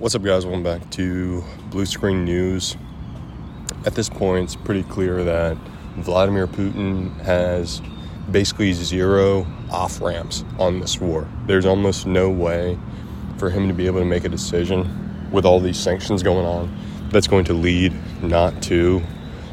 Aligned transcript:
What's 0.00 0.16
up, 0.16 0.24
guys? 0.24 0.44
Welcome 0.44 0.64
back 0.64 0.90
to 0.90 1.44
Blue 1.70 1.86
Screen 1.86 2.24
News. 2.24 2.76
At 3.86 3.94
this 3.94 4.08
point, 4.08 4.42
it's 4.42 4.56
pretty 4.56 4.82
clear 4.82 5.22
that 5.22 5.56
Vladimir 5.98 6.48
Putin 6.48 7.14
has 7.20 7.80
basically 8.28 8.72
zero 8.72 9.46
off 9.70 10.00
ramps 10.00 10.44
on 10.58 10.80
this 10.80 11.00
war. 11.00 11.28
There's 11.46 11.64
almost 11.64 12.08
no 12.08 12.28
way 12.28 12.76
for 13.38 13.50
him 13.50 13.68
to 13.68 13.72
be 13.72 13.86
able 13.86 14.00
to 14.00 14.04
make 14.04 14.24
a 14.24 14.28
decision 14.28 15.30
with 15.30 15.44
all 15.44 15.60
these 15.60 15.78
sanctions 15.78 16.24
going 16.24 16.44
on 16.44 16.76
that's 17.10 17.28
going 17.28 17.44
to 17.44 17.54
lead 17.54 17.94
not 18.20 18.64
to 18.64 19.00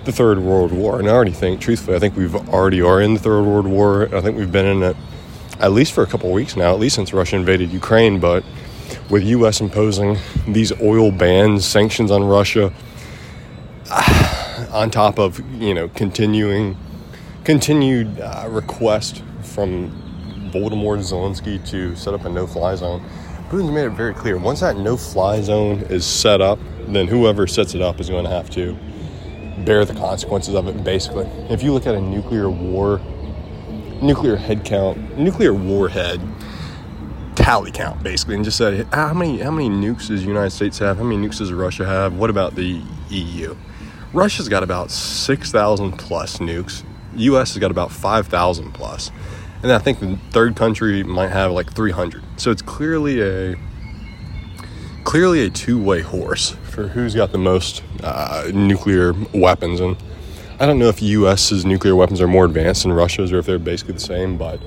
the 0.05 0.12
Third 0.12 0.39
World 0.39 0.71
War. 0.71 0.98
And 0.98 1.08
I 1.08 1.12
already 1.12 1.34
think, 1.34 1.62
truthfully, 1.62 1.96
I 1.96 2.00
think 2.00 2.16
we've 2.16 2.36
already 2.50 2.82
are 2.82 3.00
in 3.00 3.14
the 3.14 3.20
Third 3.20 3.44
World 3.44 3.68
War. 3.68 4.10
I 4.12 4.21
think 4.21 4.39
we've 4.39 4.52
been 4.52 4.66
in 4.66 4.82
it 4.82 4.98
at 5.60 5.71
least 5.71 5.94
for 5.94 6.04
a 6.04 6.08
couple 6.08 6.32
weeks 6.32 6.55
now, 6.55 6.73
at 6.73 6.80
least 6.80 6.96
since 6.96 7.14
Russia 7.14 7.36
invaded 7.36 7.71
Ukraine. 7.71 8.20
But 8.20 8.44
with 9.10 9.23
U.S. 9.23 9.62
imposing 9.62 10.18
these 10.48 10.71
oil 10.82 11.12
bans, 11.12 11.65
sanctions 11.65 12.11
on 12.11 12.24
Russia, 12.24 12.74
on 14.71 14.89
top 14.89 15.20
of 15.20 15.39
you 15.61 15.74
know 15.74 15.89
continuing 15.89 16.78
continued 17.43 18.20
uh, 18.20 18.46
request 18.50 19.24
from 19.42 19.92
Volodymyr 20.51 21.00
Zelensky 21.00 21.65
to 21.70 21.96
set 21.96 22.14
up 22.14 22.25
a 22.25 22.29
no-fly 22.29 22.75
zone. 22.75 23.04
Putin's 23.50 23.71
made 23.71 23.86
it 23.86 23.92
very 23.92 24.14
clear 24.14 24.38
once 24.38 24.62
that 24.62 24.78
no-fly 24.78 25.42
zone 25.42 25.79
is 25.89 26.06
set 26.06 26.42
up, 26.42 26.60
then 26.87 27.07
whoever 27.07 27.48
sets 27.48 27.73
it 27.73 27.82
up 27.82 28.00
is 28.00 28.10
going 28.10 28.23
to 28.23 28.29
have 28.29 28.50
to 28.51 28.78
bear 29.65 29.86
the 29.86 29.93
consequences 29.93 30.56
of 30.56 30.68
it. 30.68 30.84
Basically, 30.84 31.26
if 31.50 31.64
you 31.64 31.73
look 31.73 31.86
at 31.86 31.96
a 31.96 32.02
nuclear 32.02 32.50
war 32.50 33.02
nuclear 34.02 34.36
head 34.36 34.66
count, 34.66 35.17
nuclear 35.17 35.53
warhead 35.53 36.20
tally 37.41 37.72
count, 37.72 38.03
basically, 38.03 38.36
and 38.36 38.44
just 38.44 38.58
said 38.58 38.88
how 38.94 39.13
many 39.13 39.39
how 39.39 39.52
many 39.52 39.69
nukes 39.69 40.08
does 40.08 40.22
the 40.22 40.27
United 40.27 40.52
States 40.52 40.80
have? 40.80 40.97
How 40.97 41.03
many 41.03 41.25
nukes 41.25 41.38
does 41.39 41.52
Russia 41.52 41.86
have? 41.86 42.16
What 42.16 42.30
about 42.30 42.55
the 42.55 42.81
EU? 43.09 43.55
Russia's 44.14 44.50
got 44.50 44.64
about 44.64 44.92
six 44.92 45.52
thousand 45.52 45.94
plus 45.94 46.38
nukes. 46.38 46.83
U.S. 47.16 47.53
has 47.53 47.59
got 47.59 47.72
about 47.72 47.92
five 47.92 48.28
thousand 48.28 48.73
plus, 48.73 49.11
and 49.64 49.72
I 49.72 49.80
think 49.80 50.00
the 50.00 50.17
third 50.31 50.56
country 50.56 51.03
might 51.03 51.31
have 51.31 51.52
like 51.52 51.73
three 51.73 51.92
hundred. 51.92 52.23
So 52.38 52.52
it's 52.52 52.61
clearly 52.61 53.22
a 53.22 53.55
clearly 55.03 55.44
a 55.45 55.50
two 55.50 55.81
way 55.81 56.02
horse 56.02 56.52
for 56.70 56.88
who's 56.89 57.16
got 57.16 57.31
the 57.31 57.38
most 57.38 57.83
uh, 58.03 58.50
nuclear 58.53 59.14
weapons 59.33 59.80
and 59.80 59.98
I 60.61 60.67
don't 60.67 60.78
know 60.78 60.89
if 60.89 61.02
U.S.'s 61.02 61.66
nuclear 61.66 61.95
weapons 61.95 62.22
are 62.22 62.28
more 62.28 62.45
advanced 62.45 62.83
than 62.83 62.94
Russia's 62.94 63.33
or 63.33 63.39
if 63.39 63.48
they're 63.48 63.58
basically 63.58 63.95
the 63.95 64.00
same, 64.00 64.38
but 64.38 64.61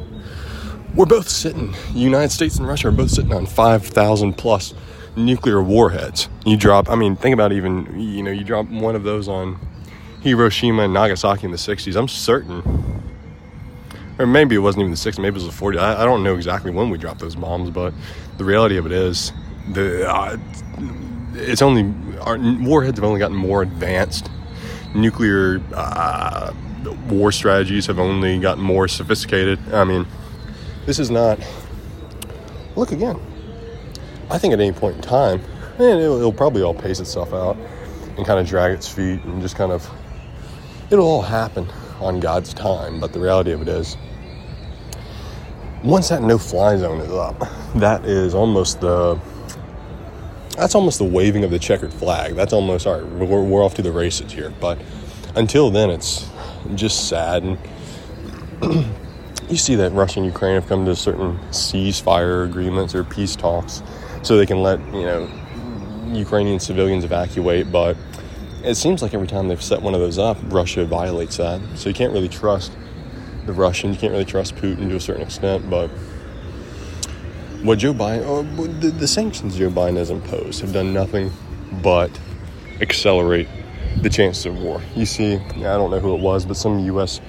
we're 0.95 1.07
both 1.07 1.29
sitting, 1.29 1.75
United 1.93 2.31
States 2.31 2.57
and 2.57 2.67
Russia 2.67 2.89
are 2.89 2.93
both 2.93 3.11
sitting 3.11 3.33
on 3.33 3.47
5,000 3.47 4.35
plus 4.35 4.75
nuclear 5.17 5.63
warheads. 5.63 6.29
You 6.47 6.57
drop, 6.57 6.89
I 6.89 6.95
mean, 6.95 7.17
think 7.17 7.35
about 7.35 7.53
even, 7.53 7.99
you 7.99 8.23
know, 8.23 8.31
you 8.31 8.45
drop 8.45 8.67
one 8.67 8.95
of 8.95 9.03
those 9.03 9.29
on 9.29 9.59
Hiroshima 10.21 10.85
and 10.85 10.95
Nagasaki 10.95 11.47
in 11.47 11.51
the 11.51 11.57
60s. 11.57 11.97
I'm 11.97 12.09
certain, 12.09 12.63
or 14.19 14.27
maybe 14.27 14.55
it 14.55 14.59
wasn't 14.59 14.83
even 14.83 14.93
the 14.93 14.97
60s, 14.97 15.19
maybe 15.19 15.41
it 15.41 15.45
was 15.45 15.47
the 15.47 15.65
40s. 15.65 15.79
I, 15.79 16.03
I 16.03 16.05
don't 16.05 16.23
know 16.23 16.35
exactly 16.35 16.71
when 16.71 16.91
we 16.91 16.99
dropped 16.99 17.21
those 17.21 17.37
bombs, 17.37 17.71
but 17.71 17.93
the 18.39 18.45
reality 18.45 18.77
of 18.77 18.87
it 18.87 18.93
is, 18.93 19.33
the 19.73 20.09
uh, 20.09 20.37
it's 21.35 21.63
only, 21.63 21.93
our 22.21 22.39
warheads 22.39 22.99
have 22.99 23.05
only 23.05 23.19
gotten 23.19 23.37
more 23.37 23.63
advanced 23.63 24.31
nuclear 24.95 25.61
uh, 25.75 26.53
war 27.09 27.33
strategies 27.33 27.87
have 27.87 27.99
only 27.99 28.39
gotten 28.39 28.63
more 28.63 28.89
sophisticated. 28.89 29.59
I 29.73 29.85
mean, 29.85 30.07
this 30.87 30.99
is 30.99 31.11
not. 31.11 31.39
Look 32.77 32.93
again. 32.93 33.21
I 34.31 34.39
think 34.39 34.53
at 34.53 34.61
any 34.61 34.73
point 34.73 34.97
in 34.97 35.03
time, 35.03 35.41
and 35.79 36.01
it'll, 36.01 36.19
it'll 36.19 36.33
probably 36.33 36.63
all 36.63 36.75
pace 36.75 37.01
itself 37.01 37.33
out 37.33 37.57
and 38.17 38.27
kind 38.27 38.41
of 38.41 38.47
drag 38.47 38.73
its 38.73 38.89
feet 38.89 39.23
and 39.25 39.41
just 39.43 39.57
kind 39.57 39.73
of. 39.73 39.89
It'll 40.91 41.07
all 41.07 41.23
happen 41.23 41.69
on 42.01 42.21
God's 42.21 42.53
time, 42.53 43.01
but 43.01 43.13
the 43.13 43.21
reality 43.21 43.53
of 43.53 43.63
it 43.63 43.69
is, 43.69 43.97
once 45.83 46.09
that 46.09 46.23
no-fly 46.23 46.77
zone 46.77 47.01
is 47.01 47.11
up, 47.11 47.39
that 47.77 48.05
is 48.05 48.35
almost 48.35 48.81
the 48.81 49.19
that's 50.57 50.75
almost 50.75 50.99
the 50.99 51.05
waving 51.05 51.45
of 51.45 51.51
the 51.51 51.59
checkered 51.59 51.93
flag. 51.93 52.35
That's 52.35 52.53
almost 52.53 52.87
all 52.87 53.01
right. 53.01 53.13
We're, 53.13 53.43
we're 53.43 53.65
off 53.65 53.75
to 53.75 53.83
the 53.83 53.93
races 53.93 54.33
here. 54.33 54.53
But 54.61 54.79
until 55.35 55.71
then, 55.71 55.91
it's 55.91 56.29
just 56.75 57.09
sad. 57.09 57.43
And 57.43 57.59
you 59.49 59.57
see 59.57 59.75
that 59.77 59.93
Russia 59.93 60.21
and 60.21 60.27
Ukraine 60.27 60.55
have 60.55 60.67
come 60.67 60.85
to 60.87 60.97
certain 60.97 61.39
ceasefire 61.51 62.45
agreements 62.45 62.95
or 62.95 63.05
peace 63.05 63.37
talks, 63.37 63.83
so 64.23 64.37
they 64.37 64.47
can 64.47 64.63
let 64.63 64.79
you 64.87 65.05
know 65.05 65.31
Ukrainian 66.09 66.61
civilians 66.61 67.05
evacuate. 67.05 67.71
But 67.71 67.97
it 68.63 68.77
seems 68.77 69.03
like 69.03 69.15
every 69.15 69.27
time 69.27 69.49
they've 69.49 69.63
set 69.63 69.83
one 69.83 69.95
of 69.95 70.01
those 70.01 70.19
up, 70.19 70.39
Russia 70.45 70.85
violates 70.85 71.37
that. 71.37 71.61
So 71.77 71.89
you 71.89 71.95
can't 71.95 72.13
really 72.13 72.29
trust 72.29 72.73
the 73.47 73.53
Russians. 73.53 73.97
You 73.97 74.01
can't 74.01 74.13
really 74.13 74.25
trust 74.25 74.57
Putin 74.57 74.89
to 74.89 74.97
a 74.97 75.01
certain 75.01 75.23
extent, 75.23 75.69
but 75.69 75.91
what 77.63 77.79
Joe 77.79 77.95
Biden, 77.95 78.81
the, 78.81 78.89
the 78.91 79.09
sanctions 79.09 79.57
Joe 79.57 79.71
Biden 79.71 79.97
has 79.97 80.11
imposed 80.11 80.61
have 80.61 80.73
done 80.73 80.93
nothing 80.93 81.33
but 81.83 82.11
accelerate 82.83 83.49
the 84.03 84.11
chances 84.11 84.47
of 84.47 84.59
war. 84.59 84.83
You 84.95 85.07
see, 85.07 85.37
I 85.37 85.63
don't 85.63 85.91
know 85.91 86.01
who 86.01 86.15
it 86.15 86.21
was, 86.21 86.45
but 86.45 86.57
some 86.57 86.79
U.S. 86.81 87.21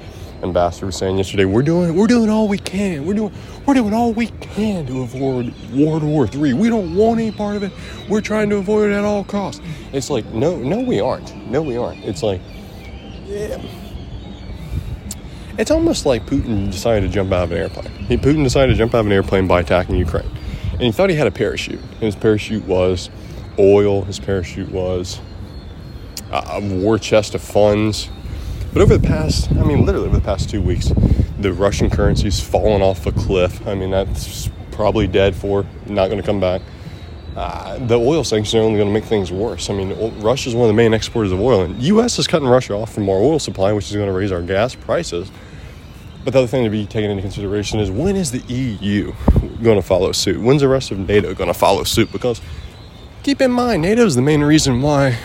ambassador 0.44 0.86
was 0.86 0.96
saying 0.96 1.18
yesterday, 1.18 1.46
"We're 1.46 1.64
doing, 1.64 1.96
we're 1.96 2.08
doing 2.08 2.30
all 2.30 2.48
we 2.48 2.58
can. 2.58 3.06
We're 3.06 3.14
doing, 3.16 3.34
we're 3.66 3.74
doing 3.74 3.94
all 3.94 4.14
we 4.14 4.28
can 4.28 4.86
to 4.88 5.02
avoid 5.02 5.54
World 5.72 6.04
War 6.04 6.28
Three. 6.28 6.54
We 6.54 6.70
don't 6.70 6.96
want 6.96 7.20
any 7.20 7.32
part 7.32 7.56
of 7.56 7.64
it. 7.64 7.72
We're 8.10 8.22
trying 8.22 8.50
to 8.52 8.58
avoid 8.58 8.92
it 8.92 8.94
at 8.94 9.04
all 9.04 9.24
costs." 9.24 9.62
It's 9.94 10.10
like, 10.10 10.26
no, 10.34 10.58
no, 10.58 10.82
we 10.82 11.00
aren't. 11.00 11.36
No, 11.50 11.62
we 11.62 11.78
aren't. 11.78 12.04
It's 12.04 12.22
like, 12.22 12.42
yeah. 13.26 13.62
It's 15.58 15.72
almost 15.72 16.06
like 16.06 16.26
Putin 16.26 16.70
decided 16.70 17.08
to 17.08 17.14
jump 17.14 17.32
out 17.32 17.46
of 17.46 17.52
an 17.54 17.58
airplane. 17.58 17.86
Putin 18.20 18.44
decided 18.44 18.74
to 18.74 18.78
jump 18.78 18.94
out 18.94 19.00
of 19.00 19.06
an 19.06 19.14
airplane 19.14 19.48
by 19.48 19.62
attacking 19.62 19.96
Ukraine. 19.96 20.30
And 20.74 20.82
he 20.82 20.92
thought 20.92 21.10
he 21.10 21.16
had 21.16 21.28
a 21.28 21.32
parachute. 21.32 21.80
And 21.80 22.02
his 22.02 22.16
parachute 22.16 22.66
was 22.66 23.10
oil, 23.58 24.02
his 24.04 24.20
parachute 24.20 24.70
was 24.70 25.22
uh, 26.30 26.44
a 26.56 26.60
war 26.60 27.00
chest 27.00 27.36
of 27.36 27.42
funds. 27.42 28.10
But 28.76 28.82
over 28.82 28.98
the 28.98 29.08
past, 29.08 29.50
I 29.52 29.64
mean, 29.64 29.86
literally 29.86 30.10
over 30.10 30.18
the 30.18 30.26
past 30.26 30.50
two 30.50 30.62
weeks, 30.62 30.92
the 31.40 31.54
Russian 31.54 31.90
currency's 31.90 32.42
fallen 32.42 32.82
off 32.82 33.06
a 33.06 33.14
cliff. 33.14 33.66
I 33.66 33.74
mean, 33.74 33.90
that's 33.90 34.50
probably 34.72 35.08
dead 35.08 35.34
for, 35.34 35.66
not 35.86 36.08
going 36.10 36.20
to 36.20 36.26
come 36.26 36.42
back. 36.42 36.62
Uh, 37.38 37.78
the 37.88 37.98
oil 37.98 38.26
sanctions 38.26 38.54
are 38.54 38.60
only 38.60 38.78
going 38.78 38.90
to 38.90 38.94
make 38.94 39.06
things 39.06 39.32
worse. 39.32 39.70
I 39.70 39.76
mean, 39.76 40.20
Russia 40.20 40.50
is 40.50 40.56
one 40.56 40.66
of 40.66 40.68
the 40.68 40.74
main 40.74 40.94
exporters 40.94 41.32
of 41.32 41.40
oil, 41.40 41.62
and 41.62 41.82
U.S. 41.84 42.20
is 42.20 42.28
cutting 42.28 42.50
Russia 42.50 42.74
off 42.74 42.94
from 42.94 43.08
our 43.08 43.16
oil 43.16 43.40
supply, 43.40 43.72
which 43.72 43.90
is 43.90 43.96
going 43.96 44.10
to 44.10 44.14
raise 44.14 44.34
our 44.34 44.42
gas 44.42 44.76
prices. 44.76 45.32
But 46.26 46.34
the 46.34 46.40
other 46.40 46.48
thing 46.48 46.66
to 46.66 46.70
be 46.70 46.86
taken 46.86 47.10
into 47.12 47.22
consideration 47.22 47.80
is 47.80 47.90
when 47.90 48.18
is 48.18 48.32
the 48.32 48.40
EU 48.54 49.14
going 49.64 49.78
to 49.78 49.88
follow 49.88 50.12
suit? 50.12 50.42
When's 50.42 50.60
the 50.60 50.68
rest 50.68 50.92
of 50.92 51.00
NATO 51.00 51.34
going 51.34 51.48
to 51.48 51.54
follow 51.54 51.86
suit? 51.86 52.12
Because 52.12 52.42
keep 53.24 53.40
in 53.40 53.52
mind, 53.52 53.84
NATO 53.84 54.06
is 54.06 54.16
the 54.16 54.22
main 54.22 54.44
reason 54.44 54.82
why 54.82 55.18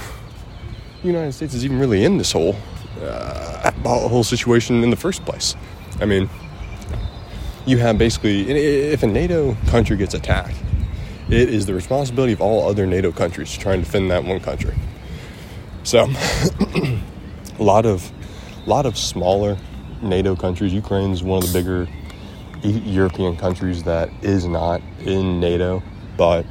the 1.02 1.08
United 1.08 1.32
States 1.32 1.52
is 1.52 1.64
even 1.64 1.80
really 1.80 2.04
in 2.04 2.16
this 2.16 2.30
whole 2.30 2.54
uh, 3.02 3.70
whole 3.84 4.24
situation 4.24 4.82
in 4.82 4.90
the 4.90 4.96
first 4.96 5.24
place. 5.24 5.56
I 6.00 6.06
mean, 6.06 6.28
you 7.66 7.78
have 7.78 7.98
basically 7.98 8.50
if 8.50 9.02
a 9.02 9.06
NATO 9.06 9.56
country 9.68 9.96
gets 9.96 10.14
attacked, 10.14 10.56
it 11.28 11.48
is 11.48 11.66
the 11.66 11.74
responsibility 11.74 12.32
of 12.32 12.40
all 12.40 12.68
other 12.68 12.86
NATO 12.86 13.12
countries 13.12 13.52
to 13.52 13.58
try 13.60 13.74
and 13.74 13.84
defend 13.84 14.10
that 14.10 14.24
one 14.24 14.40
country. 14.40 14.74
So, 15.82 16.08
a 17.58 17.62
lot 17.62 17.86
of, 17.86 18.10
a 18.66 18.68
lot 18.68 18.86
of 18.86 18.98
smaller 18.98 19.56
NATO 20.02 20.34
countries. 20.34 20.72
Ukraine 20.72 21.12
is 21.12 21.22
one 21.22 21.42
of 21.42 21.52
the 21.52 21.58
bigger 21.58 21.88
European 22.62 23.36
countries 23.36 23.84
that 23.84 24.10
is 24.22 24.46
not 24.46 24.82
in 25.04 25.40
NATO, 25.40 25.82
but 26.16 26.44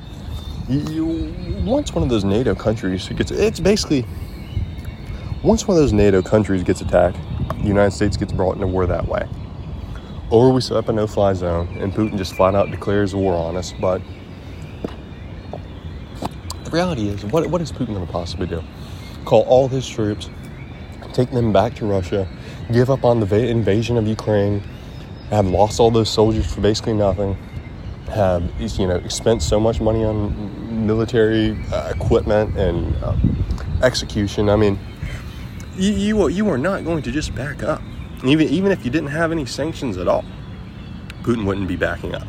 you, 0.68 1.34
once 1.66 1.94
one 1.94 2.04
of 2.04 2.10
those 2.10 2.24
NATO 2.24 2.56
countries 2.56 3.08
gets, 3.10 3.32
it's 3.32 3.60
basically 3.60 4.06
once 5.44 5.68
one 5.68 5.78
of 5.78 5.84
those 5.84 5.94
NATO 5.94 6.22
countries 6.22 6.64
gets 6.64 6.82
attacked, 6.82 7.18
the 7.62 7.68
United 7.68 7.92
States 7.92 8.18
gets 8.18 8.34
brought 8.34 8.56
into 8.56 8.68
war 8.68 8.86
that 8.86 9.08
way. 9.08 9.28
Or 10.30 10.52
we 10.52 10.62
set 10.62 10.78
up 10.78 10.90
a 10.90 10.94
no-fly 10.94 11.34
zone 11.34 11.68
and 11.80 11.94
Putin 11.94 12.18
just 12.18 12.36
flat 12.36 12.56
out 12.56 12.70
declares 12.70 13.16
war 13.16 13.36
on 13.36 13.58
us. 13.58 13.74
But 13.80 14.02
the 16.66 16.72
reality 16.72 17.08
is, 17.10 17.26
what 17.26 17.48
what 17.48 17.62
is 17.62 17.72
Putin 17.72 17.88
going 17.88 18.06
to 18.06 18.12
possibly 18.12 18.48
do? 18.48 18.62
Call 19.26 19.44
all 19.44 19.68
his 19.68 19.88
troops, 19.88 20.30
take 21.14 21.32
them 21.32 21.52
back 21.52 21.74
to 21.76 21.86
Russia, 21.86 22.28
give 22.72 22.90
up 22.90 23.04
on 23.04 23.20
the 23.20 23.48
invasion 23.48 23.98
of 23.98 24.08
Ukraine, 24.08 24.62
have 25.32 25.48
lost 25.48 25.80
all 25.80 25.90
those 25.90 26.10
soldiers 26.10 26.54
for 26.54 26.62
basically 26.62 26.94
nothing, 26.94 27.36
have 28.12 28.44
you 28.60 28.88
know 28.88 29.02
spent 29.08 29.42
so 29.42 29.60
much 29.60 29.82
money 29.82 30.04
on 30.04 30.86
military 30.86 31.58
uh, 31.72 31.92
equipment 31.96 32.56
and 32.56 32.96
uh, 33.04 33.16
execution. 33.82 34.50
I 34.50 34.56
mean, 34.56 34.78
you, 35.80 35.94
you 35.94 36.28
you 36.28 36.50
are 36.50 36.58
not 36.58 36.84
going 36.84 37.02
to 37.04 37.12
just 37.12 37.34
back 37.34 37.64
up, 37.64 37.82
even 38.24 38.48
even 38.50 38.72
if 38.72 38.84
you 38.84 38.92
didn't 38.92 39.10
have 39.10 39.32
any 39.32 39.46
sanctions 39.46 39.98
at 39.98 40.08
all. 40.08 40.26
Putin 41.24 41.46
wouldn't 41.46 41.68
be 41.68 41.76
backing 41.76 42.16
up. 42.16 42.28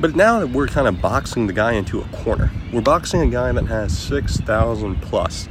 But 0.00 0.14
now 0.14 0.38
that 0.38 0.48
we're 0.48 0.68
kind 0.68 0.86
of 0.86 1.00
boxing 1.00 1.46
the 1.46 1.52
guy 1.52 1.72
into 1.72 2.00
a 2.00 2.04
corner, 2.08 2.50
we're 2.72 2.82
boxing 2.82 3.20
a 3.20 3.26
guy 3.26 3.50
that 3.50 3.66
has 3.66 3.96
6,000 3.98 5.02
plus 5.02 5.48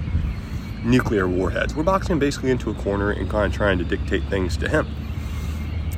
nuclear 0.86 1.28
warheads. 1.28 1.76
We're 1.76 1.84
boxing 1.84 2.18
basically 2.18 2.52
into 2.52 2.70
a 2.70 2.74
corner 2.74 3.12
and 3.12 3.30
kind 3.30 3.52
of 3.52 3.54
trying 3.54 3.78
to 3.80 3.84
dictate 3.84 4.24
things 4.30 4.56
to 4.58 4.70
him. 4.70 4.88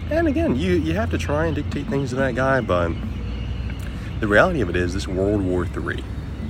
And 0.10 0.28
again, 0.28 0.56
you, 0.56 0.72
you 0.72 0.96
have 0.96 1.12
to 1.12 1.20
try 1.20 1.46
and 1.46 1.56
dictate 1.56 1.86
things 1.88 2.10
to 2.10 2.16
that 2.16 2.34
guy, 2.34 2.62
but 2.62 2.92
the 4.20 4.28
reality 4.28 4.62
of 4.62 4.70
it 4.70 4.76
is 4.76 4.96
this 4.96 5.08
World 5.08 5.44
War 5.44 5.66
III. 5.66 6.04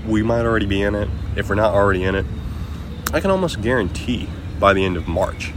We 0.07 0.23
might 0.23 0.45
already 0.45 0.67
be 0.67 0.81
in 0.81 0.95
it. 0.95 1.09
If 1.35 1.49
we're 1.49 1.55
not 1.55 1.73
already 1.73 2.05
in 2.05 2.15
it, 2.15 2.25
I 3.11 3.19
can 3.19 3.29
almost 3.29 3.61
guarantee 3.61 4.29
by 4.59 4.73
the 4.73 4.83
end 4.83 4.97
of 4.97 5.07
March, 5.07 5.53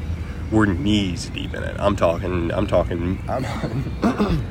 we're 0.51 0.67
knees 0.67 1.29
deep 1.31 1.55
in 1.55 1.63
it. 1.63 1.77
I'm 1.79 1.97
talking, 1.97 2.53
I'm 2.53 2.67
talking, 2.67 3.19
I'm 3.29 3.43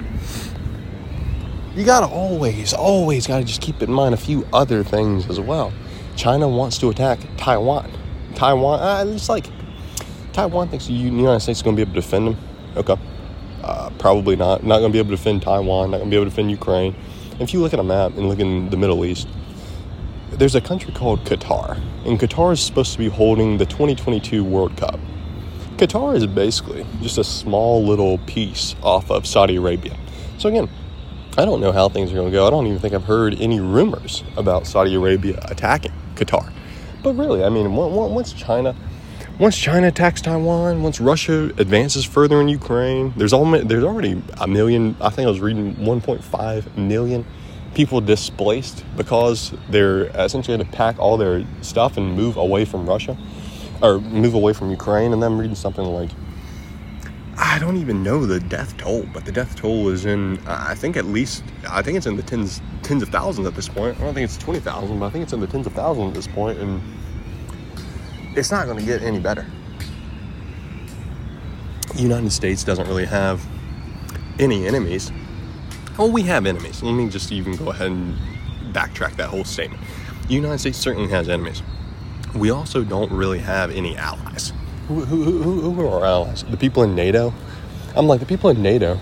you 1.76 1.86
gotta 1.86 2.08
always, 2.08 2.74
always 2.74 3.28
gotta 3.28 3.44
just 3.44 3.62
keep 3.62 3.82
in 3.82 3.92
mind 3.92 4.14
a 4.14 4.18
few 4.18 4.48
other 4.52 4.84
things 4.84 5.30
as 5.30 5.40
well. 5.40 5.72
China 6.16 6.48
wants 6.48 6.78
to 6.80 6.90
attack 6.90 7.20
Taiwan. 7.38 7.92
Taiwan, 8.36 8.80
uh, 8.80 9.06
it's 9.12 9.30
like 9.30 9.48
Taiwan 10.34 10.70
thinks 10.70 10.88
the 10.88 10.94
United 10.94 11.40
States 11.40 11.60
is 11.60 11.64
gonna 11.64 11.76
be 11.76 11.84
able 11.84 11.94
to 11.94 12.02
defend 12.02 12.28
them. 12.28 12.38
Okay, 12.76 12.98
uh, 13.64 13.90
probably 14.00 14.36
not. 14.36 14.64
Not 14.64 14.80
gonna 14.80 14.94
be 14.94 15.00
able 15.00 15.12
to 15.12 15.16
defend 15.18 15.44
Taiwan. 15.44 15.92
Not 15.92 16.00
gonna 16.00 16.10
be 16.10 16.16
able 16.16 16.26
to 16.26 16.30
defend 16.30 16.52
Ukraine. 16.52 16.96
If 17.40 17.54
you 17.54 17.62
look 17.62 17.74
at 17.74 17.80
a 17.80 17.84
map 17.84 18.18
and 18.18 18.28
look 18.30 18.40
in 18.40 18.70
the 18.70 18.78
Middle 18.78 19.04
East, 19.06 19.28
there's 20.32 20.56
a 20.56 20.62
country 20.62 20.94
called 20.94 21.24
Qatar, 21.26 21.80
and 22.06 22.20
Qatar 22.20 22.54
is 22.54 22.62
supposed 22.62 22.94
to 22.94 22.98
be 22.98 23.10
holding 23.10 23.58
the 23.58 23.66
2022 23.66 24.44
World 24.44 24.76
Cup. 24.78 25.00
Qatar 25.78 26.16
is 26.16 26.26
basically 26.26 26.86
just 27.02 27.18
a 27.18 27.24
small 27.24 27.84
little 27.84 28.18
piece 28.20 28.76
off 28.82 29.12
of 29.12 29.28
Saudi 29.28 29.58
Arabia. 29.58 29.98
So 30.38 30.48
again, 30.48 30.70
I 31.38 31.46
don't 31.46 31.60
know 31.60 31.72
how 31.72 31.90
things 31.90 32.12
are 32.12 32.16
going 32.16 32.28
to 32.28 32.32
go. 32.32 32.48
I 32.48 32.50
don't 32.50 32.68
even 32.68 32.80
think 32.80 32.94
I've 32.94 33.04
heard 33.04 33.40
any 33.40 33.60
rumors 33.60 34.24
about 34.38 34.68
Saudi 34.68 34.96
Arabia 34.96 35.40
attacking 35.46 35.94
Qatar. 36.16 36.52
But 37.04 37.14
really, 37.14 37.44
I 37.44 37.50
mean, 37.50 37.74
once 37.74 38.32
China, 38.34 38.76
once 39.40 39.58
China 39.58 39.88
attacks 39.88 40.22
Taiwan, 40.22 40.84
once 40.84 41.02
Russia 41.02 41.46
advances 41.58 42.06
further 42.06 42.40
in 42.42 42.48
Ukraine, 42.48 43.14
there's 43.18 43.34
all 43.34 43.50
there's 43.50 43.84
already 43.84 44.22
a 44.40 44.48
million. 44.48 44.96
I 45.02 45.10
think 45.10 45.26
I 45.26 45.30
was 45.30 45.40
reading 45.40 45.76
1.5 45.76 46.78
million 46.78 47.26
people 47.74 48.02
displaced 48.02 48.84
because 48.98 49.54
they're 49.70 50.06
essentially 50.08 50.58
going 50.58 50.70
to 50.70 50.76
pack 50.76 51.00
all 51.00 51.18
their 51.18 51.46
stuff 51.62 51.98
and 51.98 52.16
move 52.16 52.38
away 52.38 52.66
from 52.66 52.88
Russia 52.88 53.18
or 53.82 54.00
move 54.00 54.34
away 54.34 54.54
from 54.54 54.70
Ukraine. 54.70 55.14
And 55.14 55.22
then 55.24 55.34
I'm 55.34 55.40
reading 55.40 55.56
something 55.56 55.86
like 55.86 56.10
I 57.44 57.58
don't 57.60 57.78
even 57.78 58.04
know 58.04 58.26
the 58.26 58.40
death 58.40 58.78
toll, 58.78 59.08
but 59.12 59.26
the 59.26 59.32
death 59.32 59.56
toll 59.56 59.90
is 59.90 60.06
in, 60.06 60.40
I 60.46 60.76
think 60.76 60.96
at 60.96 61.06
least, 61.06 61.44
I 61.68 61.82
think 61.82 61.98
it's 61.98 62.06
in 62.06 62.16
the 62.16 62.24
tens, 62.24 62.62
tens 62.84 63.02
of 63.02 63.10
thousands 63.10 63.48
at 63.48 63.56
this 63.56 63.68
point. 63.68 63.98
I 63.98 64.04
don't 64.04 64.14
think 64.14 64.26
it's 64.26 64.38
20,000, 64.38 65.00
but 65.00 65.06
I 65.06 65.10
think 65.10 65.24
it's 65.24 65.34
in 65.34 65.40
the 65.40 65.48
tens 65.48 65.66
of 65.66 65.74
thousands 65.74 66.10
at 66.10 66.14
this 66.14 66.28
point, 66.28 66.60
and 66.60 66.82
it's 68.38 68.52
not 68.52 68.68
going 68.68 68.78
to 68.78 68.86
get 68.86 69.02
any 69.02 69.20
better. 69.20 69.46
The 71.96 72.02
United 72.02 72.32
States 72.32 72.64
doesn't 72.64 72.88
really 72.88 73.06
have 73.06 73.44
any 74.40 74.68
enemies. 74.68 75.12
Well, 76.02 76.10
we 76.10 76.24
have 76.24 76.48
enemies. 76.48 76.82
Let 76.82 76.94
me 76.94 77.10
just 77.10 77.32
even 77.32 77.56
go 77.56 77.70
ahead 77.70 77.92
and 77.92 78.18
backtrack 78.74 79.18
that 79.18 79.30
whole 79.30 79.44
statement. 79.44 79.84
The 80.28 80.34
United 80.34 80.58
States 80.58 80.80
certainly 80.80 81.12
has 81.12 81.30
enemies. 81.30 81.62
We 82.34 82.50
also 82.50 82.84
don't 82.84 83.12
really 83.12 83.38
have 83.38 83.70
any 83.70 83.96
allies 83.96 84.52
who, 84.88 85.06
who, 85.06 85.44
who, 85.44 85.72
who 85.72 85.88
are 85.88 86.00
our 86.00 86.06
allies? 86.06 86.44
The 86.44 86.58
people 86.58 86.82
in 86.82 86.96
NATO? 86.96 87.36
I'm 87.96 88.08
like, 88.08 88.20
the 88.20 88.26
people 88.26 88.50
in 88.50 88.64
NATO, 88.64 88.96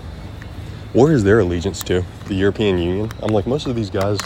where 0.92 1.10
is 1.10 1.24
their 1.24 1.38
allegiance 1.38 1.82
to? 1.84 2.04
The 2.26 2.34
European 2.34 2.76
Union? 2.76 3.10
I'm 3.22 3.32
like, 3.32 3.46
most 3.46 3.66
of 3.66 3.74
these 3.74 3.88
guys 3.88 4.18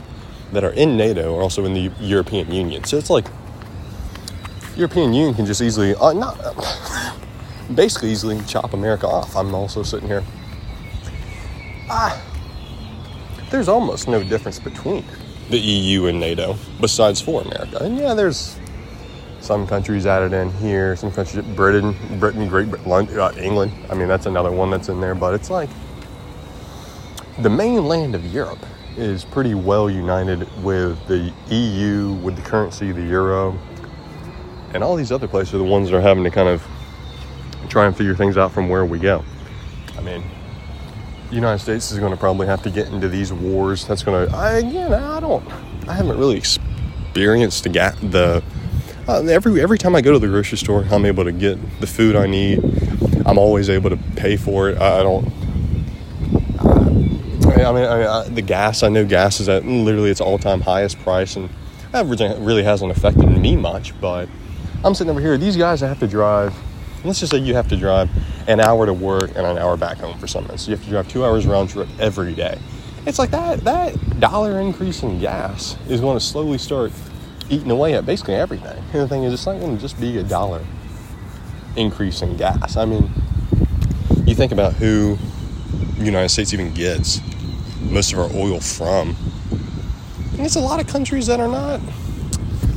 that 0.52 0.64
are 0.64 0.72
in 0.72 0.96
NATO 0.96 1.38
are 1.38 1.42
also 1.42 1.64
in 1.66 1.74
the 1.74 1.92
European 2.00 2.50
Union. 2.50 2.82
So 2.82 2.98
it's 2.98 3.08
like, 3.08 3.26
European 4.74 5.12
Union 5.12 5.32
can 5.32 5.46
just 5.46 5.62
easily, 5.62 5.94
uh, 5.94 6.12
not, 6.12 6.36
basically 7.76 8.10
easily 8.10 8.40
chop 8.48 8.74
America 8.74 9.06
off. 9.06 9.36
I'm 9.36 9.54
also 9.54 9.84
sitting 9.84 10.08
here. 10.08 10.24
Ah, 11.88 12.20
there's 13.54 13.68
almost 13.68 14.08
no 14.08 14.20
difference 14.24 14.58
between 14.58 15.04
the 15.48 15.58
EU 15.58 16.06
and 16.06 16.18
NATO 16.18 16.56
besides 16.80 17.20
for 17.20 17.40
America. 17.42 17.84
And 17.84 17.96
yeah, 17.96 18.12
there's 18.12 18.58
some 19.38 19.64
countries 19.64 20.06
added 20.06 20.32
in 20.32 20.50
here. 20.54 20.96
Some 20.96 21.12
countries, 21.12 21.44
Britain, 21.54 21.94
Britain, 22.18 22.48
Great 22.48 22.68
Britain, 22.68 22.90
uh, 22.90 23.32
England. 23.38 23.70
I 23.88 23.94
mean, 23.94 24.08
that's 24.08 24.26
another 24.26 24.50
one 24.50 24.70
that's 24.70 24.88
in 24.88 25.00
there. 25.00 25.14
But 25.14 25.34
it's 25.34 25.50
like 25.50 25.70
the 27.38 27.48
mainland 27.48 28.16
of 28.16 28.26
Europe 28.26 28.58
is 28.96 29.24
pretty 29.24 29.54
well 29.54 29.88
united 29.88 30.48
with 30.64 31.06
the 31.06 31.32
EU, 31.48 32.14
with 32.24 32.34
the 32.34 32.42
currency, 32.42 32.90
the 32.90 33.02
euro, 33.02 33.56
and 34.72 34.82
all 34.82 34.96
these 34.96 35.12
other 35.12 35.28
places 35.28 35.54
are 35.54 35.58
the 35.58 35.64
ones 35.64 35.90
that 35.90 35.96
are 35.96 36.00
having 36.00 36.24
to 36.24 36.30
kind 36.30 36.48
of 36.48 36.66
try 37.68 37.86
and 37.86 37.96
figure 37.96 38.16
things 38.16 38.36
out 38.36 38.50
from 38.50 38.68
where 38.68 38.84
we 38.84 38.98
go. 38.98 39.24
I 39.96 40.00
mean, 40.00 40.24
the 41.28 41.34
United 41.34 41.58
States 41.58 41.90
is 41.90 41.98
going 41.98 42.12
to 42.12 42.16
probably 42.16 42.46
have 42.46 42.62
to 42.62 42.70
get 42.70 42.88
into 42.88 43.08
these 43.08 43.32
wars. 43.32 43.86
That's 43.86 44.02
going 44.02 44.28
to, 44.28 44.56
again, 44.56 44.92
I 44.92 45.20
don't, 45.20 45.46
I 45.88 45.94
haven't 45.94 46.18
really 46.18 46.36
experienced 46.36 47.64
the, 47.64 47.70
gas 47.70 47.98
the 48.00 48.42
uh, 49.06 49.22
every 49.24 49.60
every 49.60 49.76
time 49.76 49.94
I 49.94 50.00
go 50.00 50.12
to 50.12 50.18
the 50.18 50.28
grocery 50.28 50.56
store, 50.56 50.86
I'm 50.90 51.04
able 51.04 51.24
to 51.24 51.32
get 51.32 51.58
the 51.80 51.86
food 51.86 52.16
I 52.16 52.26
need. 52.26 52.60
I'm 53.26 53.36
always 53.36 53.68
able 53.68 53.90
to 53.90 53.98
pay 54.16 54.36
for 54.36 54.70
it. 54.70 54.78
I, 54.78 55.00
I 55.00 55.02
don't. 55.02 55.26
I 56.60 57.56
mean, 57.56 57.66
I 57.66 57.72
mean 57.72 57.84
I, 57.84 58.28
the 58.28 58.40
gas. 58.40 58.82
I 58.82 58.88
know 58.88 59.04
gas 59.04 59.40
is 59.40 59.48
at 59.48 59.66
literally 59.66 60.10
its 60.10 60.22
all-time 60.22 60.62
highest 60.62 60.98
price, 61.00 61.36
and 61.36 61.50
that 61.92 62.06
really 62.06 62.62
hasn't 62.62 62.90
affected 62.90 63.26
me 63.26 63.56
much. 63.56 63.98
But 64.00 64.28
I'm 64.82 64.94
sitting 64.94 65.10
over 65.10 65.20
here. 65.20 65.36
These 65.36 65.58
guys 65.58 65.80
have 65.82 66.00
to 66.00 66.06
drive. 66.06 66.54
Let's 67.04 67.20
just 67.20 67.32
say 67.32 67.38
you 67.38 67.54
have 67.54 67.68
to 67.68 67.76
drive 67.76 68.08
an 68.46 68.60
hour 68.60 68.86
to 68.86 68.92
work 68.92 69.30
and 69.30 69.46
an 69.46 69.58
hour 69.58 69.76
back 69.76 69.98
home 69.98 70.18
for 70.18 70.26
some 70.26 70.44
something. 70.44 70.58
So 70.58 70.70
you 70.70 70.76
have 70.76 70.84
to 70.84 70.90
drive 70.90 71.08
two 71.08 71.24
hours 71.24 71.46
round 71.46 71.70
trip 71.70 71.88
every 71.98 72.34
day. 72.34 72.58
It's 73.06 73.18
like 73.18 73.30
that. 73.30 73.60
That 73.64 74.20
dollar 74.20 74.60
increase 74.60 75.02
in 75.02 75.20
gas 75.20 75.76
is 75.88 76.00
going 76.00 76.18
to 76.18 76.24
slowly 76.24 76.58
start 76.58 76.92
eating 77.50 77.70
away 77.70 77.94
at 77.94 78.06
basically 78.06 78.34
everything. 78.34 78.82
And 78.92 79.02
the 79.02 79.08
thing 79.08 79.24
is, 79.24 79.32
it's 79.32 79.46
not 79.46 79.60
going 79.60 79.76
to 79.76 79.80
just 79.80 80.00
be 80.00 80.18
a 80.18 80.22
dollar 80.22 80.64
increase 81.76 82.22
in 82.22 82.36
gas. 82.36 82.76
I 82.76 82.84
mean, 82.84 83.10
you 84.26 84.34
think 84.34 84.52
about 84.52 84.74
who 84.74 85.18
the 85.98 86.04
United 86.04 86.30
States 86.30 86.52
even 86.54 86.72
gets 86.72 87.20
most 87.82 88.12
of 88.12 88.18
our 88.18 88.30
oil 88.34 88.60
from. 88.60 89.16
And 90.32 90.40
it's 90.40 90.56
a 90.56 90.60
lot 90.60 90.80
of 90.80 90.86
countries 90.86 91.26
that 91.26 91.40
are 91.40 91.48
not. 91.48 91.80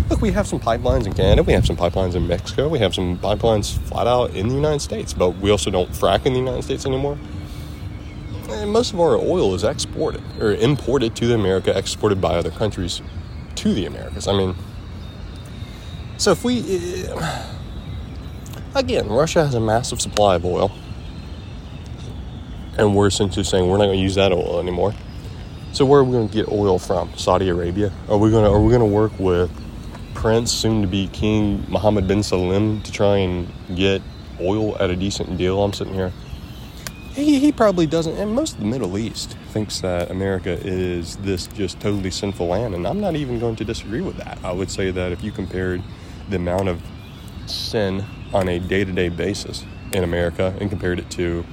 Look, 0.10 0.22
we 0.22 0.32
have 0.32 0.48
some 0.48 0.62
pipelines 0.62 1.06
in 1.06 1.12
Canada, 1.12 1.44
we 1.44 1.52
have 1.52 1.66
some 1.66 1.76
pipelines 1.76 2.16
in 2.16 2.28
Mexico, 2.28 2.70
we 2.70 2.80
have 2.80 2.96
some 2.96 3.18
pipelines 3.18 3.78
flat 3.90 4.08
out 4.08 4.34
in 4.34 4.48
the 4.48 4.56
United 4.56 4.80
States, 4.80 5.12
but 5.12 5.32
we 5.32 5.52
also 5.52 5.70
don't 5.70 5.90
frack 5.90 6.26
in 6.26 6.32
the 6.32 6.40
United 6.40 6.64
States 6.64 6.86
anymore. 6.86 7.18
And 8.50 8.72
most 8.72 8.94
of 8.94 9.02
our 9.02 9.18
oil 9.18 9.54
is 9.54 9.66
exported 9.66 10.24
or 10.40 10.54
imported 10.54 11.14
to 11.18 11.28
the 11.28 11.36
America, 11.36 11.78
exported 11.78 12.22
by 12.22 12.36
other 12.36 12.52
countries 12.52 13.02
to 13.56 13.74
the 13.74 13.86
Americas. 13.86 14.30
I 14.30 14.38
mean, 14.38 14.56
so 16.16 16.32
if 16.32 16.42
we, 16.46 16.62
eh, 16.78 17.44
again, 18.76 19.10
Russia 19.10 19.44
has 19.44 19.56
a 19.56 19.60
massive 19.60 20.00
supply 20.00 20.36
of 20.36 20.46
oil, 20.46 20.72
and 22.78 22.96
we're 22.96 23.08
essentially 23.08 23.44
saying 23.44 23.68
we're 23.68 23.78
not 23.78 23.88
going 23.88 23.98
to 23.98 24.04
use 24.04 24.16
that 24.16 24.32
oil 24.32 24.62
anymore. 24.62 24.94
So 25.74 25.86
where 25.86 26.00
are 26.00 26.04
we 26.06 26.14
going 26.14 26.30
to 26.30 26.34
get 26.34 26.48
oil 26.48 26.80
from? 26.80 27.14
Saudi 27.18 27.50
Arabia? 27.50 27.92
Are 28.08 28.18
we 28.18 28.32
going 28.32 28.46
to 28.46 28.50
are 28.50 28.62
we 28.62 28.70
going 28.70 28.80
to 28.80 28.86
work 28.86 29.12
with 29.20 29.52
Prince, 30.18 30.52
soon 30.52 30.82
to 30.82 30.88
be 30.88 31.08
King 31.08 31.64
Mohammed 31.70 32.08
bin 32.08 32.24
Salim, 32.24 32.82
to 32.82 32.92
try 32.92 33.18
and 33.18 33.48
get 33.76 34.02
oil 34.42 34.78
at 34.78 34.90
a 34.90 34.96
decent 34.96 35.38
deal? 35.38 35.64
I'm 35.64 35.74
sitting 35.74 35.94
here 35.94 36.12
he, 37.18 37.40
he 37.40 37.52
probably 37.52 37.88
doesn't, 37.88 38.16
and 38.16 38.34
most 38.34 38.54
of 38.54 38.60
the 38.60 38.66
Middle 38.66 38.98
East 38.98 39.36
thinks 39.50 39.82
that 39.82 40.12
America 40.12 40.52
is 40.52 41.18
this 41.18 41.48
just 41.48 41.80
totally 41.80 42.12
sinful 42.12 42.48
land, 42.48 42.76
and 42.76 42.88
I'm 42.88 43.00
not 43.00 43.16
even 43.16 43.40
going 43.40 43.56
to 43.56 43.66
disagree 43.66 44.02
with 44.02 44.18
that. 44.18 44.38
I 44.44 44.52
would 44.52 44.70
say 44.70 44.92
that 44.92 45.12
if 45.12 45.24
you 45.24 45.32
compared 45.32 45.82
the 46.30 46.36
amount 46.36 46.70
of 46.70 46.82
sin 47.48 48.06
on 48.34 48.48
a 48.48 48.60
day 48.60 48.86
to 48.86 48.92
day 48.92 49.10
basis 49.10 49.66
in 49.92 50.04
America 50.04 50.56
and 50.60 50.70
compared 50.70 51.00
it 51.00 51.10
to 51.12 51.44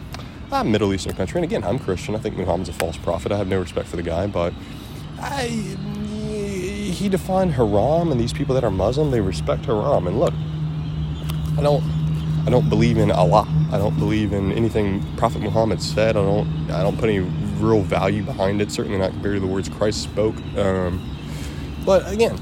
a 0.53 0.63
Middle 0.63 0.93
Eastern 0.93 1.15
country, 1.15 1.39
and 1.39 1.45
again, 1.45 1.65
I'm 1.65 1.79
Christian, 1.79 2.15
I 2.15 2.19
think 2.19 2.37
Muhammad's 2.37 2.69
a 2.69 2.75
false 2.75 2.99
prophet, 2.99 3.33
I 3.33 3.39
have 3.39 3.49
no 3.49 3.59
respect 3.59 3.89
for 3.89 3.97
the 3.97 4.03
guy, 4.03 4.27
but 4.27 4.53
I, 5.19 5.79
he 6.95 7.09
defined 7.09 7.53
haram, 7.53 8.11
and 8.11 8.21
these 8.21 8.33
people 8.33 8.55
that 8.55 8.65
are 8.65 8.71
Muslim, 8.71 9.11
they 9.11 9.21
respect 9.21 9.67
haram. 9.67 10.07
And 10.07 10.19
look, 10.19 10.35
I 11.59 11.63
don't 11.63 11.83
I 12.47 12.51
don't 12.51 12.69
believe 12.69 12.99
in 12.99 13.11
Allah. 13.11 13.49
I 13.73 13.79
don't 13.79 13.99
believe 13.99 14.33
in 14.33 14.53
anything 14.53 15.03
Prophet 15.17 15.41
Muhammad 15.41 15.81
said. 15.81 16.17
I 16.17 16.23
don't. 16.23 16.71
I 16.71 16.83
don't 16.83 16.99
put 16.99 17.09
any 17.09 17.21
real 17.59 17.81
value 17.81 18.23
behind 18.23 18.61
it. 18.61 18.71
Certainly 18.71 18.99
not 18.99 19.11
compared 19.11 19.37
to 19.37 19.41
the 19.41 19.47
words 19.47 19.69
Christ 19.69 20.03
spoke. 20.03 20.37
Um, 20.57 21.11
but 21.87 22.11
again, 22.13 22.39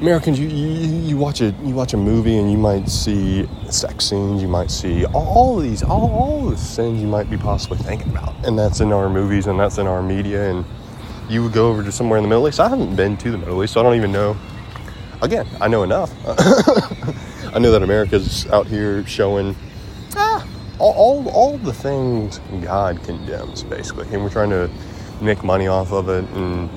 Americans, 0.00 0.40
you, 0.40 0.48
you, 0.48 1.00
you 1.02 1.16
watch 1.18 1.42
a 1.42 1.54
you 1.62 1.74
watch 1.74 1.92
a 1.92 1.98
movie 1.98 2.38
and 2.38 2.50
you 2.50 2.56
might 2.56 2.88
see 2.88 3.46
sex 3.68 4.06
scenes. 4.06 4.40
You 4.40 4.48
might 4.48 4.70
see 4.70 5.04
all 5.06 5.58
these 5.58 5.82
all 5.82 6.10
all 6.10 6.48
the 6.48 6.56
sins 6.56 7.02
you 7.02 7.08
might 7.08 7.28
be 7.28 7.36
possibly 7.36 7.78
thinking 7.78 8.10
about, 8.10 8.34
and 8.46 8.58
that's 8.58 8.80
in 8.80 8.92
our 8.92 9.10
movies 9.10 9.46
and 9.46 9.60
that's 9.60 9.76
in 9.76 9.86
our 9.86 10.02
media 10.02 10.50
and 10.50 10.64
you 11.30 11.44
would 11.44 11.52
go 11.52 11.68
over 11.68 11.82
to 11.84 11.92
somewhere 11.92 12.18
in 12.18 12.24
the 12.24 12.28
Middle 12.28 12.48
East. 12.48 12.58
I 12.58 12.68
haven't 12.68 12.96
been 12.96 13.16
to 13.18 13.30
the 13.30 13.38
Middle 13.38 13.62
East, 13.62 13.74
so 13.74 13.80
I 13.80 13.82
don't 13.84 13.94
even 13.94 14.10
know. 14.10 14.36
Again, 15.22 15.46
I 15.60 15.68
know 15.68 15.84
enough. 15.84 16.12
I 17.54 17.58
know 17.58 17.70
that 17.70 17.82
America's 17.82 18.46
out 18.48 18.66
here 18.66 19.06
showing 19.06 19.54
ah, 20.16 20.46
all, 20.78 20.92
all, 20.92 21.28
all 21.28 21.58
the 21.58 21.72
things 21.72 22.40
God 22.62 23.02
condemns, 23.04 23.62
basically, 23.62 24.08
and 24.12 24.22
we're 24.22 24.30
trying 24.30 24.50
to 24.50 24.68
make 25.20 25.44
money 25.44 25.68
off 25.68 25.92
of 25.92 26.08
it, 26.08 26.24
and 26.30 26.68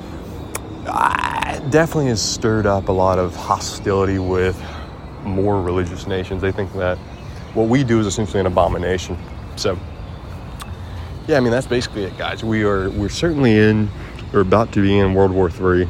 it 0.85 1.71
definitely 1.71 2.07
has 2.07 2.21
stirred 2.21 2.67
up 2.67 2.89
a 2.89 2.91
lot 2.91 3.17
of 3.17 3.35
hostility 3.35 4.19
with 4.19 4.61
more 5.23 5.61
religious 5.61 6.05
nations. 6.05 6.41
They 6.41 6.51
think 6.51 6.71
that 6.73 6.97
what 7.55 7.69
we 7.69 7.83
do 7.83 7.99
is 7.99 8.05
essentially 8.05 8.39
an 8.39 8.45
abomination. 8.45 9.17
So, 9.55 9.79
yeah, 11.27 11.37
I 11.37 11.39
mean 11.39 11.51
that's 11.51 11.67
basically 11.67 12.03
it, 12.03 12.17
guys. 12.17 12.43
We 12.43 12.63
are 12.63 12.89
we're 12.89 13.09
certainly 13.09 13.57
in 13.57 13.89
we're 14.33 14.41
about 14.41 14.73
to 14.73 14.81
be 14.81 14.97
in 14.97 15.13
World 15.13 15.31
War 15.31 15.49
III. 15.49 15.87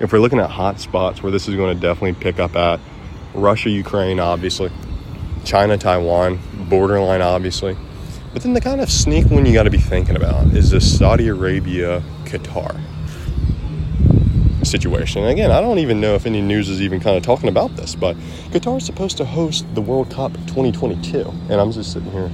If 0.00 0.12
we're 0.12 0.18
looking 0.18 0.40
at 0.40 0.50
hot 0.50 0.80
spots 0.80 1.22
where 1.22 1.30
this 1.30 1.46
is 1.46 1.54
going 1.54 1.76
to 1.76 1.80
definitely 1.80 2.14
pick 2.14 2.40
up 2.40 2.56
at, 2.56 2.80
Russia, 3.34 3.70
Ukraine, 3.70 4.18
obviously, 4.18 4.70
China, 5.44 5.78
Taiwan, 5.78 6.38
borderline, 6.68 7.22
obviously. 7.22 7.76
But 8.32 8.42
then 8.42 8.54
the 8.54 8.60
kind 8.60 8.80
of 8.80 8.90
sneak 8.90 9.30
one 9.30 9.46
you 9.46 9.52
got 9.52 9.64
to 9.64 9.70
be 9.70 9.78
thinking 9.78 10.16
about 10.16 10.46
is 10.48 10.70
this 10.70 10.98
Saudi 10.98 11.28
Arabia, 11.28 12.02
Qatar 12.24 12.78
situation. 14.64 15.22
And 15.22 15.30
again, 15.30 15.50
I 15.50 15.60
don't 15.60 15.78
even 15.78 16.00
know 16.00 16.14
if 16.14 16.24
any 16.24 16.40
news 16.40 16.68
is 16.68 16.80
even 16.80 17.00
kind 17.00 17.16
of 17.16 17.22
talking 17.22 17.48
about 17.48 17.76
this, 17.76 17.94
but 17.94 18.16
Qatar 18.50 18.78
is 18.78 18.86
supposed 18.86 19.16
to 19.18 19.24
host 19.24 19.66
the 19.74 19.82
World 19.82 20.10
Cup 20.10 20.32
2022. 20.46 21.20
And 21.50 21.54
I'm 21.54 21.72
just 21.72 21.92
sitting 21.92 22.10
here. 22.10 22.30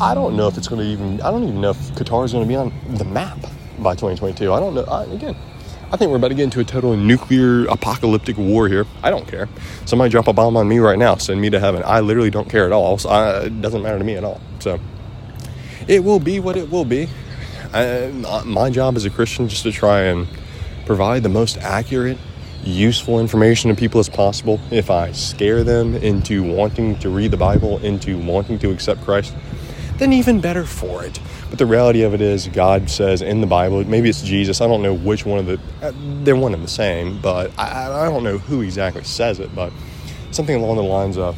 I 0.00 0.14
don't 0.14 0.36
know 0.36 0.46
if 0.48 0.56
it's 0.56 0.68
going 0.68 0.80
to 0.80 0.86
even, 0.86 1.20
I 1.20 1.30
don't 1.30 1.42
even 1.42 1.60
know 1.60 1.70
if 1.70 1.78
Qatar 1.92 2.24
is 2.24 2.32
going 2.32 2.44
to 2.44 2.48
be 2.48 2.56
on 2.56 2.72
the 2.96 3.04
map 3.04 3.38
by 3.82 3.94
2022. 3.94 4.52
I 4.52 4.60
don't 4.60 4.74
know. 4.74 4.84
I, 4.84 5.04
again, 5.04 5.36
I 5.92 5.96
think 5.96 6.10
we're 6.10 6.18
about 6.18 6.28
to 6.28 6.34
get 6.34 6.44
into 6.44 6.60
a 6.60 6.64
total 6.64 6.96
nuclear 6.96 7.64
apocalyptic 7.66 8.38
war 8.38 8.68
here. 8.68 8.86
I 9.02 9.10
don't 9.10 9.26
care. 9.26 9.48
Somebody 9.86 10.10
drop 10.10 10.28
a 10.28 10.32
bomb 10.32 10.56
on 10.56 10.68
me 10.68 10.78
right 10.78 10.98
now, 10.98 11.16
send 11.16 11.40
me 11.40 11.50
to 11.50 11.58
heaven. 11.58 11.82
I 11.84 12.00
literally 12.00 12.30
don't 12.30 12.48
care 12.48 12.64
at 12.64 12.72
all. 12.72 12.96
So 12.98 13.08
I, 13.08 13.44
it 13.46 13.60
doesn't 13.60 13.82
matter 13.82 13.98
to 13.98 14.04
me 14.04 14.14
at 14.14 14.22
all. 14.22 14.40
So 14.60 14.78
it 15.88 16.04
will 16.04 16.20
be 16.20 16.38
what 16.38 16.56
it 16.56 16.70
will 16.70 16.84
be. 16.84 17.08
I, 17.72 18.12
my 18.44 18.70
job 18.70 18.96
as 18.96 19.04
a 19.04 19.10
Christian 19.10 19.48
just 19.48 19.64
to 19.64 19.72
try 19.72 20.02
and 20.02 20.28
provide 20.86 21.22
the 21.22 21.28
most 21.28 21.58
accurate, 21.58 22.18
useful 22.62 23.18
information 23.20 23.70
to 23.70 23.76
people 23.76 24.00
as 24.00 24.08
possible. 24.08 24.60
If 24.70 24.90
I 24.90 25.12
scare 25.12 25.64
them 25.64 25.94
into 25.96 26.42
wanting 26.42 26.98
to 27.00 27.08
read 27.08 27.30
the 27.32 27.36
Bible, 27.36 27.78
into 27.78 28.18
wanting 28.18 28.58
to 28.60 28.70
accept 28.70 29.02
Christ, 29.02 29.34
then 30.00 30.14
even 30.14 30.40
better 30.40 30.64
for 30.64 31.04
it. 31.04 31.20
But 31.50 31.58
the 31.58 31.66
reality 31.66 32.02
of 32.02 32.14
it 32.14 32.22
is, 32.22 32.48
God 32.48 32.88
says 32.88 33.20
in 33.20 33.40
the 33.42 33.46
Bible, 33.46 33.84
maybe 33.84 34.08
it's 34.08 34.22
Jesus, 34.22 34.60
I 34.62 34.66
don't 34.66 34.82
know 34.82 34.94
which 34.94 35.26
one 35.26 35.38
of 35.38 35.46
the, 35.46 35.60
uh, 35.82 35.92
they're 36.24 36.34
one 36.34 36.54
and 36.54 36.64
the 36.64 36.68
same, 36.68 37.20
but 37.20 37.52
I, 37.58 37.86
I 37.86 38.04
don't 38.06 38.24
know 38.24 38.38
who 38.38 38.62
exactly 38.62 39.04
says 39.04 39.40
it, 39.40 39.54
but 39.54 39.72
something 40.30 40.56
along 40.56 40.76
the 40.76 40.82
lines 40.82 41.18
of, 41.18 41.36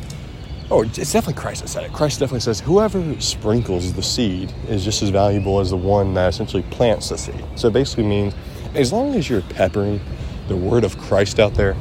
oh, 0.71 0.83
it's 0.83 0.97
definitely 1.13 1.35
Christ 1.35 1.63
that 1.63 1.69
said 1.69 1.83
it. 1.85 1.93
Christ 1.93 2.21
definitely 2.21 2.41
says, 2.41 2.61
whoever 2.61 3.21
sprinkles 3.21 3.93
the 3.95 4.03
seed 4.03 4.55
is 4.69 4.85
just 4.85 5.03
as 5.03 5.09
valuable 5.09 5.59
as 5.59 5.71
the 5.71 5.77
one 5.77 6.15
that 6.15 6.29
essentially 6.29 6.63
plants 6.71 7.09
the 7.09 7.19
seed. 7.19 7.45
So 7.57 7.67
it 7.67 7.73
basically 7.73 8.05
means, 8.05 8.33
as 8.75 8.93
long 8.93 9.17
as 9.17 9.29
you're 9.29 9.43
peppering 9.43 10.01
the 10.47 10.57
word 10.57 10.85
of 10.85 10.97
Christ 10.99 11.41
out 11.41 11.55
there, 11.55 11.77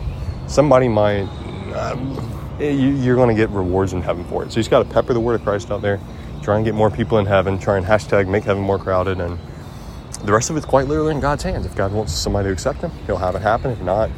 somebody 0.47 0.87
might, 0.87 1.27
um, 1.75 2.17
you're 2.59 3.15
going 3.15 3.29
to 3.29 3.39
get 3.39 3.49
rewards 3.51 3.93
in 3.93 4.01
heaven 4.01 4.23
for 4.25 4.43
it. 4.43 4.51
So 4.51 4.57
you 4.57 4.61
just 4.61 4.71
got 4.71 4.79
to 4.79 4.89
pepper 4.91 5.13
the 5.13 5.19
word 5.19 5.35
of 5.35 5.43
Christ 5.43 5.69
out 5.69 5.83
there 5.83 5.99
try 6.41 6.55
and 6.55 6.65
get 6.65 6.73
more 6.73 6.89
people 6.89 7.17
in 7.17 7.25
heaven, 7.25 7.59
try 7.59 7.77
and 7.77 7.85
hashtag 7.85 8.27
make 8.27 8.43
heaven 8.43 8.63
more 8.63 8.79
crowded, 8.79 9.19
and 9.19 9.37
the 10.23 10.31
rest 10.31 10.49
of 10.49 10.57
it's 10.57 10.65
quite 10.65 10.87
literally 10.87 11.13
in 11.13 11.19
God's 11.19 11.43
hands. 11.43 11.65
If 11.65 11.75
God 11.75 11.91
wants 11.91 12.13
somebody 12.13 12.49
to 12.49 12.53
accept 12.53 12.81
Him, 12.81 12.91
He'll 13.05 13.17
have 13.17 13.35
it 13.35 13.41
happen. 13.41 13.71
If 13.71 13.81
not, 13.81 14.09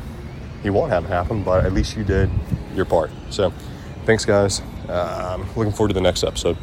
He 0.61 0.69
won't 0.69 0.91
have 0.91 1.05
it 1.05 1.09
happen, 1.09 1.43
but 1.43 1.65
at 1.65 1.73
least 1.73 1.95
you 1.95 2.03
did 2.03 2.29
your 2.75 2.85
part. 2.85 3.11
So, 3.29 3.53
thanks, 4.05 4.25
guys. 4.25 4.61
Um, 4.89 5.47
looking 5.55 5.71
forward 5.71 5.89
to 5.89 5.93
the 5.93 6.01
next 6.01 6.23
episode. 6.23 6.57